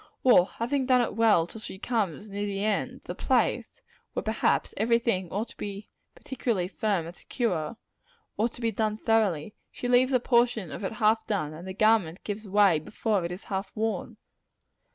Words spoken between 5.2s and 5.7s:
ought to